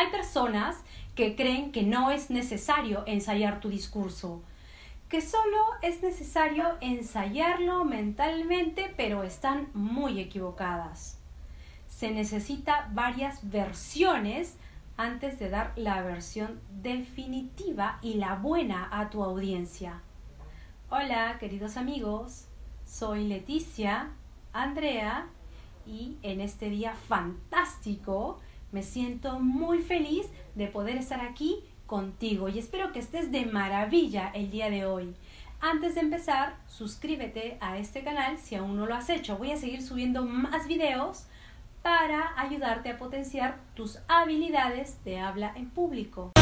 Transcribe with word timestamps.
Hay 0.00 0.10
personas 0.10 0.78
que 1.14 1.36
creen 1.36 1.72
que 1.72 1.82
no 1.82 2.10
es 2.10 2.30
necesario 2.30 3.04
ensayar 3.06 3.60
tu 3.60 3.68
discurso, 3.68 4.40
que 5.10 5.20
solo 5.20 5.58
es 5.82 6.02
necesario 6.02 6.64
ensayarlo 6.80 7.84
mentalmente, 7.84 8.94
pero 8.96 9.24
están 9.24 9.68
muy 9.74 10.18
equivocadas. 10.18 11.18
Se 11.86 12.12
necesita 12.12 12.88
varias 12.94 13.50
versiones 13.50 14.56
antes 14.96 15.38
de 15.38 15.50
dar 15.50 15.74
la 15.76 16.00
versión 16.00 16.62
definitiva 16.70 17.98
y 18.00 18.14
la 18.14 18.36
buena 18.36 18.88
a 18.90 19.10
tu 19.10 19.22
audiencia. 19.22 20.00
Hola, 20.88 21.36
queridos 21.38 21.76
amigos, 21.76 22.46
soy 22.86 23.28
Leticia, 23.28 24.12
Andrea, 24.54 25.26
y 25.86 26.16
en 26.22 26.40
este 26.40 26.70
día 26.70 26.94
fantástico 26.94 28.38
me 28.72 28.82
siento 28.82 29.40
muy 29.40 29.78
feliz 29.78 30.26
de 30.54 30.66
poder 30.66 30.96
estar 30.96 31.20
aquí 31.20 31.64
contigo 31.86 32.48
y 32.48 32.58
espero 32.58 32.92
que 32.92 33.00
estés 33.00 33.32
de 33.32 33.46
maravilla 33.46 34.30
el 34.34 34.50
día 34.50 34.70
de 34.70 34.86
hoy. 34.86 35.14
Antes 35.60 35.94
de 35.94 36.00
empezar, 36.00 36.56
suscríbete 36.68 37.58
a 37.60 37.78
este 37.78 38.02
canal 38.02 38.38
si 38.38 38.54
aún 38.54 38.76
no 38.76 38.86
lo 38.86 38.94
has 38.94 39.10
hecho. 39.10 39.36
Voy 39.36 39.52
a 39.52 39.56
seguir 39.56 39.82
subiendo 39.82 40.24
más 40.24 40.66
videos 40.66 41.24
para 41.82 42.32
ayudarte 42.40 42.90
a 42.90 42.98
potenciar 42.98 43.58
tus 43.74 43.98
habilidades 44.08 45.02
de 45.04 45.18
habla 45.18 45.52
en 45.56 45.68
público. 45.70 46.32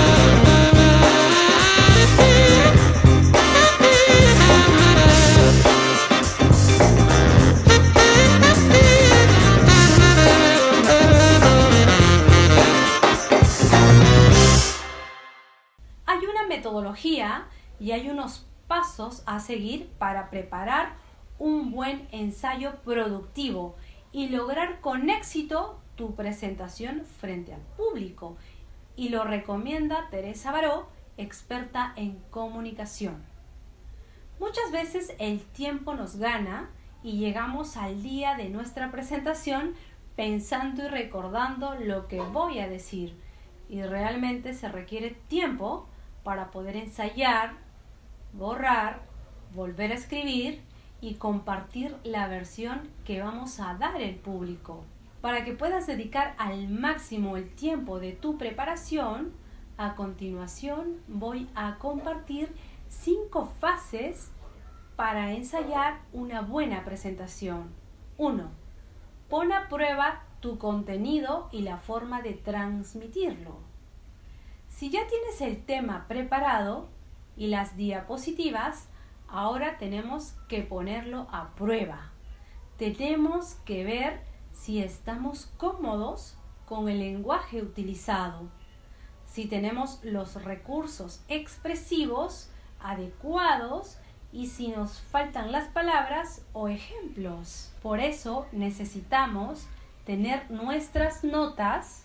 Y 17.81 17.93
hay 17.93 18.09
unos 18.11 18.47
pasos 18.67 19.23
a 19.27 19.41
seguir 19.41 19.89
para 19.99 20.31
preparar 20.31 20.97
un 21.39 21.71
buen 21.71 22.07
ensayo 22.13 22.77
productivo 22.85 23.77
y 24.13 24.29
lograr 24.29 24.81
con 24.81 25.11
éxito 25.11 25.79
tu 25.97 26.15
presentación 26.15 27.05
frente 27.05 27.55
al 27.55 27.61
público. 27.77 28.37
Y 28.97 29.11
lo 29.11 29.25
recomienda 29.25 30.09
Teresa 30.11 30.53
Baró, 30.53 30.89
experta 31.17 31.93
en 31.97 32.19
comunicación. 32.31 33.23
Muchas 34.41 34.71
veces 34.71 35.15
el 35.19 35.41
tiempo 35.41 35.95
nos 35.95 36.17
gana 36.17 36.71
y 37.03 37.19
llegamos 37.19 37.77
al 37.77 38.03
día 38.03 38.35
de 38.37 38.49
nuestra 38.49 38.91
presentación 38.91 39.75
pensando 40.17 40.85
y 40.85 40.89
recordando 40.89 41.75
lo 41.75 42.09
que 42.09 42.21
voy 42.21 42.59
a 42.59 42.69
decir. 42.69 43.15
Y 43.69 43.83
realmente 43.83 44.55
se 44.55 44.69
requiere 44.69 45.11
tiempo 45.29 45.87
para 46.29 46.51
poder 46.51 46.77
ensayar, 46.77 47.53
borrar, 48.35 49.01
volver 49.55 49.93
a 49.93 49.95
escribir 49.95 50.61
y 51.01 51.15
compartir 51.15 51.97
la 52.05 52.29
versión 52.29 52.91
que 53.07 53.23
vamos 53.23 53.61
a 53.61 53.73
dar 53.77 53.97
al 53.97 54.15
público. 54.17 54.85
Para 55.23 55.43
que 55.43 55.55
puedas 55.55 55.87
dedicar 55.87 56.35
al 56.37 56.69
máximo 56.69 57.39
el 57.39 57.49
tiempo 57.49 57.99
de 57.99 58.13
tu 58.13 58.37
preparación, 58.37 59.33
a 59.79 59.95
continuación 59.95 61.01
voy 61.09 61.49
a 61.55 61.77
compartir 61.77 62.55
cinco 62.91 63.51
fases 63.59 64.31
para 64.97 65.33
ensayar 65.33 66.03
una 66.13 66.43
buena 66.43 66.85
presentación. 66.85 67.71
1. 68.19 68.51
Pon 69.31 69.51
a 69.55 69.71
prueba 69.71 70.25
tu 70.41 70.59
contenido 70.59 71.49
y 71.53 71.63
la 71.63 71.79
forma 71.79 72.21
de 72.21 72.35
transmitirlo. 72.35 73.68
Si 74.79 74.91
ya 74.91 75.09
tienes 75.09 75.41
el 75.41 75.65
tema 75.65 76.07
preparado 76.07 76.89
y 77.37 77.49
las 77.49 77.77
diapositivas, 77.77 78.87
ahora 79.27 79.77
tenemos 79.77 80.37
que 80.47 80.63
ponerlo 80.63 81.27
a 81.33 81.53
prueba. 81.57 82.13
Tenemos 82.77 83.57
que 83.65 83.83
ver 83.83 84.21
si 84.53 84.81
estamos 84.81 85.47
cómodos 85.57 86.37
con 86.65 86.89
el 86.89 87.01
lenguaje 87.01 87.61
utilizado, 87.61 88.51
si 89.27 89.47
tenemos 89.47 89.99
los 90.05 90.45
recursos 90.45 91.25
expresivos 91.27 92.49
adecuados 92.79 93.99
y 94.31 94.47
si 94.47 94.69
nos 94.69 95.01
faltan 95.01 95.51
las 95.51 95.67
palabras 95.71 96.47
o 96.53 96.69
ejemplos. 96.69 97.73
Por 97.83 97.99
eso 97.99 98.47
necesitamos 98.53 99.67
tener 100.05 100.49
nuestras 100.53 101.25
notas 101.25 102.05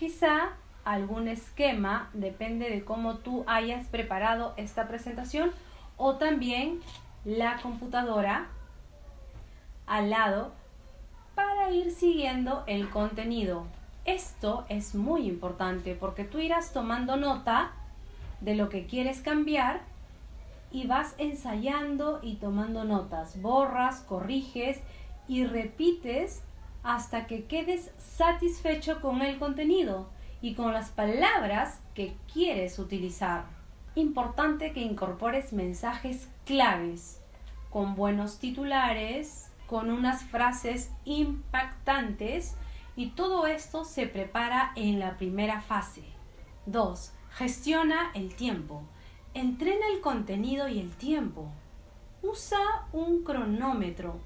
Quizá 0.00 0.52
algún 0.82 1.28
esquema, 1.28 2.08
depende 2.14 2.70
de 2.70 2.86
cómo 2.86 3.18
tú 3.18 3.44
hayas 3.46 3.86
preparado 3.86 4.54
esta 4.56 4.88
presentación, 4.88 5.50
o 5.98 6.14
también 6.14 6.80
la 7.26 7.60
computadora 7.60 8.46
al 9.86 10.08
lado 10.08 10.52
para 11.34 11.70
ir 11.70 11.92
siguiendo 11.92 12.64
el 12.66 12.88
contenido. 12.88 13.66
Esto 14.06 14.64
es 14.70 14.94
muy 14.94 15.28
importante 15.28 15.94
porque 15.94 16.24
tú 16.24 16.38
irás 16.38 16.72
tomando 16.72 17.18
nota 17.18 17.72
de 18.40 18.54
lo 18.54 18.70
que 18.70 18.86
quieres 18.86 19.20
cambiar 19.20 19.82
y 20.72 20.86
vas 20.86 21.14
ensayando 21.18 22.20
y 22.22 22.36
tomando 22.36 22.84
notas. 22.84 23.42
Borras, 23.42 24.00
corriges 24.00 24.80
y 25.28 25.44
repites 25.44 26.42
hasta 26.82 27.26
que 27.26 27.44
quedes 27.44 27.90
satisfecho 27.98 29.00
con 29.00 29.22
el 29.22 29.38
contenido 29.38 30.08
y 30.40 30.54
con 30.54 30.72
las 30.72 30.90
palabras 30.90 31.80
que 31.94 32.16
quieres 32.32 32.78
utilizar. 32.78 33.44
Importante 33.94 34.72
que 34.72 34.80
incorpores 34.80 35.52
mensajes 35.52 36.28
claves, 36.46 37.20
con 37.70 37.94
buenos 37.94 38.38
titulares, 38.38 39.50
con 39.66 39.90
unas 39.90 40.24
frases 40.24 40.90
impactantes 41.04 42.56
y 42.96 43.10
todo 43.10 43.46
esto 43.46 43.84
se 43.84 44.06
prepara 44.06 44.72
en 44.76 44.98
la 44.98 45.16
primera 45.16 45.60
fase. 45.60 46.02
2. 46.66 47.12
Gestiona 47.30 48.10
el 48.14 48.34
tiempo. 48.34 48.82
Entrena 49.34 49.86
el 49.92 50.00
contenido 50.00 50.68
y 50.68 50.80
el 50.80 50.90
tiempo. 50.96 51.48
Usa 52.22 52.58
un 52.92 53.22
cronómetro 53.22 54.20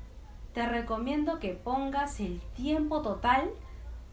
te 0.55 0.65
recomiendo 0.67 1.41
que 1.41 1.51
pongas 1.51 2.21
el 2.21 2.41
tiempo 2.55 3.03
total 3.03 3.51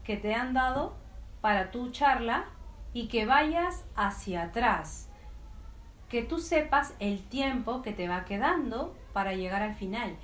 que 0.04 0.16
te 0.16 0.34
han 0.34 0.52
dado 0.52 0.94
para 1.40 1.70
tu 1.70 1.90
charla 1.92 2.46
y 2.92 3.06
que 3.06 3.24
vayas 3.24 3.84
hacia 3.94 4.42
atrás. 4.42 5.08
Que 6.08 6.22
tú 6.22 6.40
sepas 6.40 6.94
el 6.98 7.22
tiempo 7.22 7.80
que 7.80 7.92
te 7.92 8.08
va 8.08 8.24
quedando 8.24 8.94
para 9.12 9.34
llegar 9.34 9.62
al 9.62 9.76
final. 9.76 10.16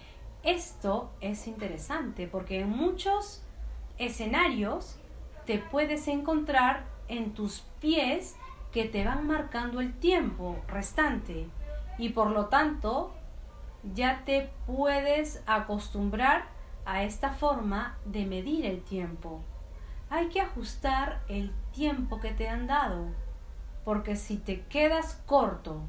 Esto 0.43 1.12
es 1.21 1.47
interesante 1.47 2.27
porque 2.27 2.61
en 2.61 2.71
muchos 2.71 3.43
escenarios 3.97 4.99
te 5.47 5.59
puedes 5.59 6.09
encontrar 6.09 6.85
en 7.06 7.33
tus 7.33 7.61
pies 7.81 8.37
que 8.73 8.85
te 8.85 9.05
van 9.05 9.27
marcando 9.27 9.81
el 9.81 9.95
tiempo 9.95 10.56
restante 10.67 11.49
y 11.97 12.11
por 12.11 12.31
lo 12.31 12.47
tanto 12.47 13.15
ya 13.94 14.22
te 14.25 14.50
puedes 14.66 15.43
acostumbrar 15.47 16.47
a 16.84 17.03
esta 17.03 17.32
forma 17.32 17.99
de 18.04 18.26
medir 18.26 18.65
el 18.66 18.82
tiempo. 18.82 19.43
Hay 20.10 20.28
que 20.28 20.41
ajustar 20.41 21.22
el 21.28 21.53
tiempo 21.72 22.19
que 22.21 22.32
te 22.32 22.49
han 22.49 22.66
dado, 22.66 23.09
porque 23.84 24.16
si 24.16 24.37
te 24.37 24.62
quedas 24.62 25.21
corto 25.26 25.82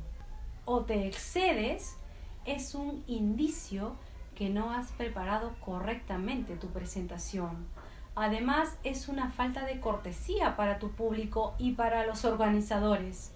o 0.65 0.81
te 0.81 1.07
excedes, 1.07 1.97
es 2.45 2.75
un 2.75 3.03
indicio 3.07 3.95
que 4.35 4.49
no 4.49 4.71
has 4.71 4.91
preparado 4.91 5.53
correctamente 5.59 6.55
tu 6.55 6.67
presentación. 6.67 7.67
Además, 8.15 8.77
es 8.83 9.07
una 9.07 9.29
falta 9.31 9.65
de 9.65 9.79
cortesía 9.79 10.57
para 10.57 10.79
tu 10.79 10.91
público 10.91 11.55
y 11.57 11.73
para 11.73 12.05
los 12.05 12.25
organizadores. 12.25 13.33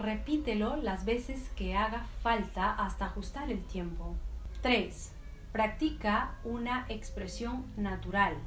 Repítelo 0.00 0.76
las 0.76 1.04
veces 1.04 1.50
que 1.56 1.76
haga 1.76 2.06
falta 2.22 2.72
hasta 2.72 3.04
ajustar 3.04 3.50
el 3.50 3.62
tiempo. 3.62 4.16
3. 4.62 5.12
Practica 5.52 6.38
una 6.42 6.86
expresión 6.88 7.66
natural. 7.76 8.38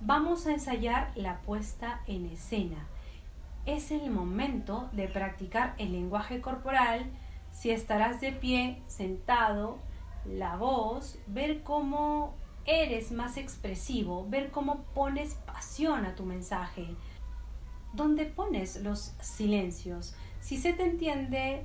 Vamos 0.00 0.46
a 0.46 0.52
ensayar 0.52 1.12
la 1.14 1.42
puesta 1.42 2.00
en 2.06 2.24
escena. 2.24 2.86
Es 3.66 3.90
el 3.90 4.10
momento 4.10 4.88
de 4.92 5.08
practicar 5.08 5.74
el 5.76 5.92
lenguaje 5.92 6.40
corporal, 6.40 7.04
si 7.50 7.70
estarás 7.70 8.22
de 8.22 8.32
pie, 8.32 8.82
sentado, 8.86 9.78
la 10.24 10.56
voz, 10.56 11.18
ver 11.26 11.64
cómo 11.64 12.34
eres 12.64 13.12
más 13.12 13.36
expresivo, 13.36 14.26
ver 14.26 14.50
cómo 14.50 14.84
pones 14.94 15.34
pasión 15.34 16.06
a 16.06 16.14
tu 16.14 16.24
mensaje, 16.24 16.96
dónde 17.92 18.24
pones 18.24 18.76
los 18.82 19.12
silencios, 19.20 20.14
si 20.46 20.58
se 20.58 20.72
te 20.72 20.84
entiende, 20.84 21.64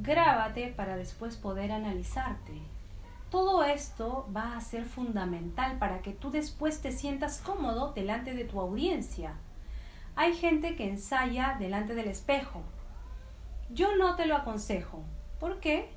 grábate 0.00 0.74
para 0.76 0.96
después 0.96 1.36
poder 1.36 1.70
analizarte. 1.70 2.54
Todo 3.30 3.62
esto 3.62 4.28
va 4.36 4.56
a 4.56 4.60
ser 4.60 4.86
fundamental 4.86 5.78
para 5.78 6.02
que 6.02 6.10
tú 6.10 6.32
después 6.32 6.82
te 6.82 6.90
sientas 6.90 7.38
cómodo 7.38 7.92
delante 7.92 8.34
de 8.34 8.42
tu 8.42 8.58
audiencia. 8.58 9.34
Hay 10.16 10.34
gente 10.34 10.74
que 10.74 10.90
ensaya 10.90 11.56
delante 11.60 11.94
del 11.94 12.08
espejo. 12.08 12.62
Yo 13.70 13.96
no 13.96 14.16
te 14.16 14.26
lo 14.26 14.34
aconsejo. 14.34 15.04
¿Por 15.38 15.60
qué? 15.60 15.88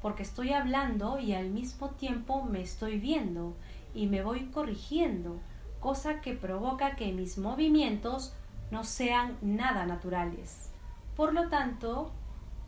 Porque 0.00 0.24
estoy 0.24 0.52
hablando 0.52 1.20
y 1.20 1.32
al 1.32 1.50
mismo 1.50 1.90
tiempo 1.90 2.42
me 2.42 2.60
estoy 2.60 2.98
viendo 2.98 3.54
y 3.94 4.08
me 4.08 4.24
voy 4.24 4.46
corrigiendo, 4.46 5.38
cosa 5.78 6.22
que 6.22 6.32
provoca 6.34 6.96
que 6.96 7.12
mis 7.12 7.38
movimientos 7.38 8.34
no 8.72 8.82
sean 8.82 9.36
nada 9.42 9.86
naturales. 9.86 10.71
Por 11.16 11.34
lo 11.34 11.48
tanto, 11.48 12.10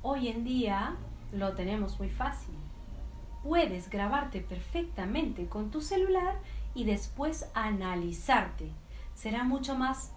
hoy 0.02 0.28
en 0.28 0.44
día 0.44 0.96
lo 1.32 1.54
tenemos 1.54 1.98
muy 1.98 2.10
fácil. 2.10 2.54
Puedes 3.42 3.88
grabarte 3.88 4.40
perfectamente 4.40 5.46
con 5.46 5.70
tu 5.70 5.80
celular 5.80 6.36
y 6.74 6.84
después 6.84 7.50
analizarte. 7.54 8.70
Será 9.14 9.44
mucho 9.44 9.76
más 9.76 10.12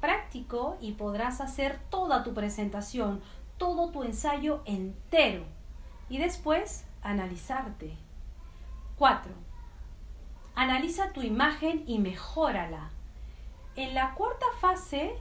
práctico 0.00 0.76
y 0.80 0.92
podrás 0.92 1.40
hacer 1.40 1.80
toda 1.90 2.24
tu 2.24 2.34
presentación, 2.34 3.20
todo 3.58 3.90
tu 3.90 4.02
ensayo 4.02 4.62
entero 4.64 5.44
y 6.08 6.18
después 6.18 6.84
analizarte. 7.02 7.96
4. 8.96 9.32
Analiza 10.56 11.12
tu 11.12 11.22
imagen 11.22 11.84
y 11.86 12.00
mejórala. 12.00 12.90
En 13.76 13.94
la 13.94 14.14
cuarta 14.14 14.46
fase 14.60 15.14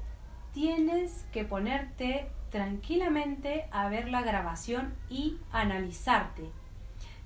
tienes 0.53 1.25
que 1.31 1.43
ponerte 1.43 2.31
tranquilamente 2.49 3.67
a 3.71 3.89
ver 3.89 4.09
la 4.09 4.21
grabación 4.21 4.93
y 5.09 5.37
analizarte. 5.51 6.49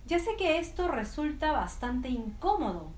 Ya 0.07 0.19
sé 0.19 0.35
que 0.37 0.59
esto 0.59 0.87
resulta 0.87 1.51
bastante 1.51 2.09
incómodo. 2.09 2.89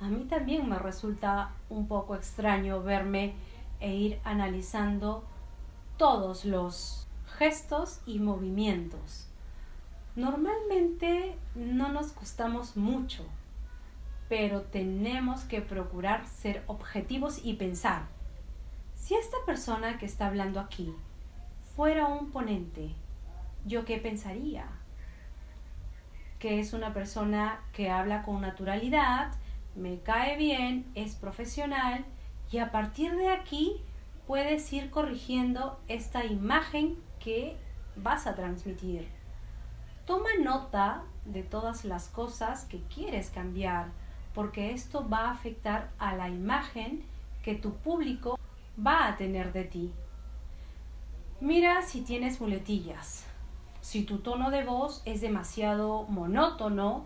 A 0.00 0.06
mí 0.06 0.24
también 0.24 0.68
me 0.68 0.78
resulta 0.78 1.50
un 1.68 1.86
poco 1.86 2.14
extraño 2.14 2.82
verme 2.82 3.34
e 3.80 3.94
ir 3.94 4.20
analizando 4.24 5.24
todos 5.96 6.44
los 6.44 7.06
gestos 7.38 8.00
y 8.06 8.18
movimientos. 8.18 9.28
Normalmente 10.14 11.36
no 11.54 11.90
nos 11.90 12.14
gustamos 12.14 12.76
mucho, 12.76 13.24
pero 14.28 14.62
tenemos 14.62 15.44
que 15.44 15.60
procurar 15.60 16.26
ser 16.26 16.64
objetivos 16.66 17.40
y 17.44 17.54
pensar, 17.54 18.06
si 18.94 19.14
esta 19.14 19.36
persona 19.44 19.98
que 19.98 20.06
está 20.06 20.26
hablando 20.26 20.58
aquí 20.58 20.94
fuera 21.76 22.06
un 22.06 22.30
ponente, 22.30 22.94
¿yo 23.66 23.84
qué 23.84 23.98
pensaría? 23.98 24.66
Que 26.38 26.58
es 26.58 26.72
una 26.72 26.94
persona 26.94 27.60
que 27.74 27.90
habla 27.90 28.22
con 28.22 28.40
naturalidad, 28.40 29.32
me 29.74 30.00
cae 30.00 30.38
bien, 30.38 30.90
es 30.94 31.16
profesional 31.16 32.06
y 32.50 32.58
a 32.58 32.72
partir 32.72 33.14
de 33.14 33.28
aquí 33.28 33.76
puedes 34.26 34.72
ir 34.72 34.88
corrigiendo 34.88 35.78
esta 35.86 36.24
imagen 36.24 36.96
que 37.20 37.58
vas 37.94 38.26
a 38.26 38.34
transmitir. 38.34 39.06
Toma 40.06 40.30
nota 40.40 41.02
de 41.26 41.42
todas 41.42 41.84
las 41.84 42.08
cosas 42.08 42.64
que 42.64 42.80
quieres 42.84 43.28
cambiar, 43.28 43.88
porque 44.34 44.72
esto 44.72 45.06
va 45.06 45.28
a 45.28 45.32
afectar 45.32 45.90
a 45.98 46.16
la 46.16 46.30
imagen 46.30 47.04
que 47.42 47.54
tu 47.54 47.74
público 47.74 48.38
va 48.84 49.08
a 49.08 49.16
tener 49.18 49.52
de 49.52 49.64
ti. 49.64 49.92
Mira 51.40 51.82
si 51.82 52.00
tienes 52.00 52.40
muletillas, 52.40 53.26
si 53.82 54.04
tu 54.04 54.20
tono 54.20 54.50
de 54.50 54.64
voz 54.64 55.02
es 55.04 55.20
demasiado 55.20 56.04
monótono, 56.04 57.04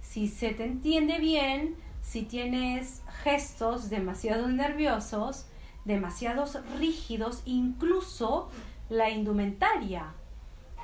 si 0.00 0.28
se 0.28 0.54
te 0.54 0.64
entiende 0.64 1.18
bien, 1.18 1.74
si 2.00 2.22
tienes 2.22 3.02
gestos 3.24 3.90
demasiado 3.90 4.46
nerviosos, 4.46 5.46
demasiados 5.84 6.58
rígidos, 6.78 7.42
incluso 7.44 8.50
la 8.88 9.10
indumentaria. 9.10 10.12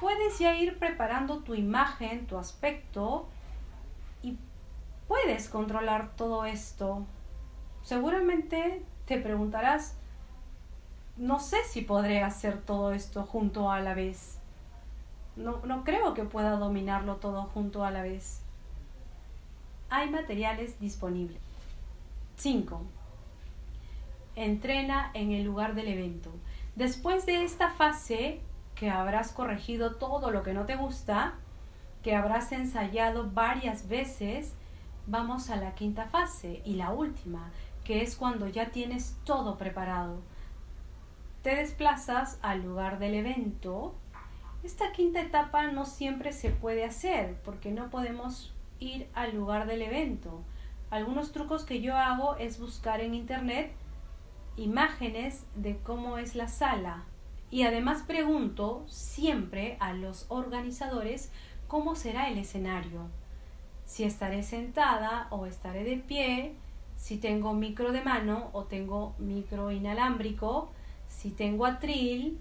Puedes 0.00 0.40
ya 0.40 0.56
ir 0.56 0.80
preparando 0.80 1.38
tu 1.38 1.54
imagen, 1.54 2.26
tu 2.26 2.36
aspecto 2.36 3.28
y 4.24 4.38
puedes 5.06 5.48
controlar 5.48 6.16
todo 6.16 6.44
esto. 6.46 7.06
Seguramente 7.82 8.82
te 9.06 9.18
preguntarás, 9.18 9.96
no 11.18 11.40
sé 11.40 11.64
si 11.64 11.82
podré 11.82 12.22
hacer 12.22 12.62
todo 12.62 12.92
esto 12.92 13.24
junto 13.24 13.72
a 13.72 13.80
la 13.80 13.94
vez. 13.94 14.38
No, 15.34 15.60
no 15.66 15.82
creo 15.82 16.14
que 16.14 16.22
pueda 16.22 16.52
dominarlo 16.52 17.16
todo 17.16 17.42
junto 17.42 17.84
a 17.84 17.90
la 17.90 18.02
vez. 18.02 18.40
Hay 19.90 20.10
materiales 20.10 20.78
disponibles. 20.78 21.40
5. 22.36 22.82
Entrena 24.36 25.10
en 25.14 25.32
el 25.32 25.42
lugar 25.42 25.74
del 25.74 25.88
evento. 25.88 26.30
Después 26.76 27.26
de 27.26 27.42
esta 27.42 27.70
fase, 27.70 28.40
que 28.76 28.90
habrás 28.90 29.32
corregido 29.32 29.96
todo 29.96 30.30
lo 30.30 30.44
que 30.44 30.54
no 30.54 30.66
te 30.66 30.76
gusta, 30.76 31.34
que 32.04 32.14
habrás 32.14 32.52
ensayado 32.52 33.28
varias 33.32 33.88
veces, 33.88 34.52
vamos 35.08 35.50
a 35.50 35.56
la 35.56 35.74
quinta 35.74 36.04
fase 36.04 36.62
y 36.64 36.74
la 36.74 36.90
última, 36.90 37.50
que 37.82 38.02
es 38.02 38.14
cuando 38.14 38.46
ya 38.46 38.70
tienes 38.70 39.16
todo 39.24 39.58
preparado 39.58 40.20
te 41.48 41.56
desplazas 41.56 42.38
al 42.42 42.62
lugar 42.62 42.98
del 42.98 43.14
evento. 43.14 43.94
Esta 44.62 44.92
quinta 44.92 45.22
etapa 45.22 45.68
no 45.68 45.86
siempre 45.86 46.32
se 46.32 46.50
puede 46.50 46.84
hacer 46.84 47.40
porque 47.42 47.70
no 47.70 47.88
podemos 47.88 48.54
ir 48.80 49.08
al 49.14 49.34
lugar 49.34 49.66
del 49.66 49.80
evento. 49.80 50.42
Algunos 50.90 51.32
trucos 51.32 51.64
que 51.64 51.80
yo 51.80 51.96
hago 51.96 52.36
es 52.36 52.60
buscar 52.60 53.00
en 53.00 53.14
internet 53.14 53.72
imágenes 54.58 55.46
de 55.54 55.78
cómo 55.78 56.18
es 56.18 56.34
la 56.34 56.48
sala 56.48 57.04
y 57.50 57.62
además 57.62 58.02
pregunto 58.02 58.84
siempre 58.86 59.78
a 59.80 59.94
los 59.94 60.26
organizadores 60.28 61.32
cómo 61.66 61.96
será 61.96 62.28
el 62.28 62.36
escenario. 62.36 63.08
Si 63.86 64.04
estaré 64.04 64.42
sentada 64.42 65.28
o 65.30 65.46
estaré 65.46 65.84
de 65.84 65.96
pie, 65.96 66.56
si 66.96 67.16
tengo 67.16 67.54
micro 67.54 67.92
de 67.92 68.02
mano 68.02 68.50
o 68.52 68.64
tengo 68.64 69.14
micro 69.18 69.70
inalámbrico, 69.70 70.74
si 71.08 71.30
tengo 71.30 71.66
atril, 71.66 72.38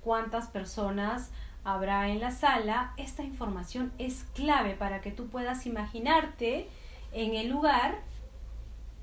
cuántas 0.00 0.48
personas 0.48 1.30
habrá 1.64 2.08
en 2.08 2.20
la 2.20 2.30
sala. 2.30 2.92
Esta 2.96 3.24
información 3.24 3.92
es 3.98 4.24
clave 4.34 4.74
para 4.74 5.00
que 5.00 5.10
tú 5.10 5.26
puedas 5.26 5.66
imaginarte 5.66 6.68
en 7.12 7.34
el 7.34 7.48
lugar 7.48 8.02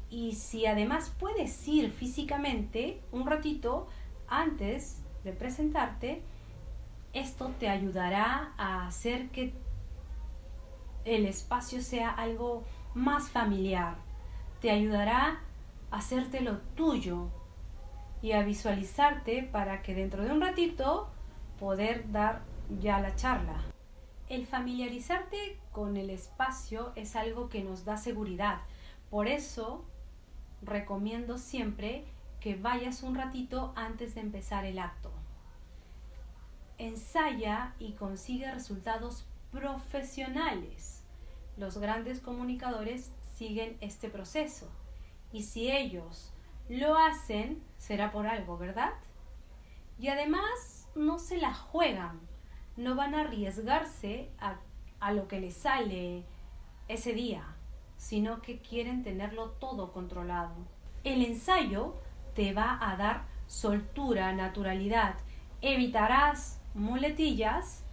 y 0.10 0.34
si 0.34 0.66
además 0.66 1.12
puedes 1.20 1.68
ir 1.68 1.92
físicamente 1.92 3.02
un 3.12 3.26
ratito 3.26 3.88
antes 4.28 5.02
de 5.24 5.32
presentarte, 5.32 6.22
esto 7.14 7.52
te 7.60 7.70
ayudará 7.70 8.54
a 8.58 8.88
hacer 8.88 9.30
que 9.30 9.54
el 11.06 11.26
espacio 11.26 11.82
sea 11.82 12.10
algo 12.10 12.64
más 12.94 13.30
familiar. 13.30 13.96
Te 14.62 14.70
ayudará 14.70 15.40
a 15.90 15.98
hacértelo 15.98 16.60
tuyo, 16.76 17.30
y 18.22 18.34
a 18.34 18.44
visualizarte 18.44 19.44
para 19.44 19.82
que 19.82 19.96
dentro 19.96 20.24
de 20.24 20.32
un 20.32 20.42
ratito 20.42 21.10
poder 21.60 22.12
dar 22.12 22.42
ya 22.80 23.00
la 23.00 23.16
charla. 23.16 23.62
El 24.30 24.46
familiarizarte 24.46 25.60
con 25.72 25.98
el 25.98 26.10
espacio 26.10 26.94
es 26.96 27.16
algo 27.16 27.50
que 27.50 27.64
nos 27.64 27.84
da 27.84 27.98
seguridad. 27.98 28.62
Por 29.10 29.28
eso 29.28 29.84
recomiendo 30.62 31.38
siempre 31.38 32.06
que 32.40 32.56
vayas 32.56 33.04
un 33.04 33.16
ratito 33.16 33.74
antes 33.76 34.16
de 34.16 34.22
empezar 34.22 34.66
el 34.66 34.80
acto. 34.80 35.12
Ensaya 36.78 37.76
y 37.78 37.94
consigue 37.94 38.52
resultados 38.52 39.26
profesionales. 39.52 41.04
Los 41.58 41.78
grandes 41.78 42.20
comunicadores 42.20 43.12
siguen 43.36 43.78
este 43.82 44.10
proceso 44.10 44.70
y 45.32 45.44
si 45.44 45.70
ellos 45.70 46.34
lo 46.72 46.98
hacen, 46.98 47.62
será 47.78 48.12
por 48.12 48.28
algo, 48.28 48.58
¿verdad? 48.58 48.94
Y 50.00 50.08
además 50.08 50.88
no 50.96 51.20
se 51.20 51.38
la 51.38 51.54
juegan, 51.54 52.22
no 52.78 52.96
van 52.96 53.14
a 53.14 53.22
arriesgarse 53.22 54.30
a, 54.40 54.56
a 55.02 55.12
lo 55.12 55.28
que 55.28 55.42
les 55.42 55.54
sale 55.54 56.24
ese 56.88 57.12
día, 57.12 57.44
sino 57.98 58.42
que 58.42 58.60
quieren 58.60 59.04
tenerlo 59.04 59.50
todo 59.50 59.92
controlado. 59.92 60.56
El 61.04 61.26
ensayo 61.26 61.96
te 62.36 62.54
va 62.54 62.78
a 62.82 62.96
dar 62.96 63.26
soltura, 63.48 64.32
naturalidad, 64.32 65.16
evitarás 65.62 66.62
muletillas, 66.74 67.84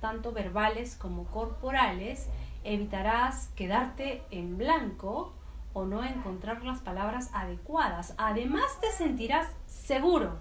tanto 0.00 0.32
verbales 0.32 0.96
como 0.96 1.24
corporales, 1.26 2.28
evitarás 2.64 3.48
quedarte 3.54 4.24
en 4.32 4.58
blanco 4.58 5.37
o 5.78 5.86
no 5.86 6.04
encontrar 6.04 6.64
las 6.64 6.80
palabras 6.80 7.30
adecuadas. 7.32 8.14
Además 8.18 8.78
te 8.80 8.90
sentirás 8.90 9.48
seguro, 9.66 10.38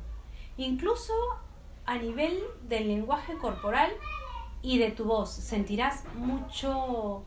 incluso 0.57 1.13
a 1.85 1.97
nivel 1.97 2.37
del 2.67 2.87
lenguaje 2.87 3.37
corporal 3.37 3.91
y 4.61 4.77
de 4.79 4.91
tu 4.91 5.05
voz. 5.05 5.31
Sentirás 5.31 6.03
mucho 6.15 7.23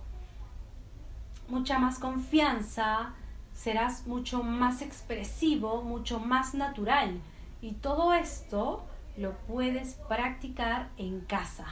mucha 1.48 1.78
más 1.78 1.98
confianza, 1.98 3.12
serás 3.54 4.06
mucho 4.06 4.42
más 4.42 4.82
expresivo, 4.82 5.82
mucho 5.82 6.20
más 6.20 6.54
natural. 6.54 7.20
Y 7.60 7.72
todo 7.72 8.14
esto 8.14 8.84
lo 9.16 9.32
puedes 9.48 9.94
practicar 10.08 10.88
en 10.96 11.20
casa. 11.22 11.66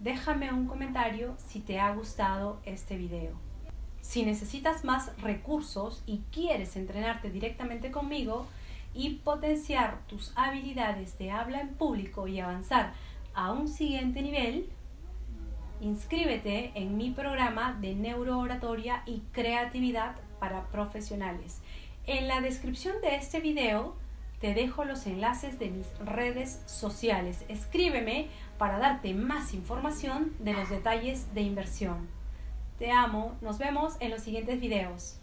Déjame 0.00 0.52
un 0.52 0.66
comentario 0.66 1.36
si 1.38 1.60
te 1.60 1.78
ha 1.78 1.92
gustado 1.94 2.58
este 2.64 2.96
video. 2.96 3.49
Si 4.00 4.24
necesitas 4.24 4.84
más 4.84 5.16
recursos 5.18 6.02
y 6.06 6.22
quieres 6.32 6.76
entrenarte 6.76 7.30
directamente 7.30 7.90
conmigo 7.90 8.46
y 8.94 9.16
potenciar 9.16 10.00
tus 10.08 10.32
habilidades 10.36 11.18
de 11.18 11.30
habla 11.30 11.60
en 11.60 11.68
público 11.68 12.26
y 12.26 12.40
avanzar 12.40 12.92
a 13.34 13.52
un 13.52 13.68
siguiente 13.68 14.22
nivel, 14.22 14.68
inscríbete 15.80 16.72
en 16.74 16.96
mi 16.96 17.10
programa 17.10 17.76
de 17.80 17.94
neurooratoria 17.94 19.02
y 19.06 19.22
creatividad 19.32 20.16
para 20.38 20.66
profesionales. 20.68 21.60
En 22.06 22.26
la 22.26 22.40
descripción 22.40 23.00
de 23.02 23.14
este 23.16 23.40
video 23.40 23.94
te 24.40 24.54
dejo 24.54 24.84
los 24.84 25.06
enlaces 25.06 25.58
de 25.58 25.70
mis 25.70 25.86
redes 25.98 26.62
sociales. 26.66 27.44
Escríbeme 27.48 28.28
para 28.58 28.78
darte 28.78 29.14
más 29.14 29.52
información 29.54 30.32
de 30.38 30.54
los 30.54 30.70
detalles 30.70 31.32
de 31.34 31.42
inversión. 31.42 32.19
Te 32.80 32.90
amo, 32.90 33.36
nos 33.42 33.58
vemos 33.58 33.98
en 34.00 34.10
los 34.10 34.22
siguientes 34.22 34.58
videos. 34.58 35.19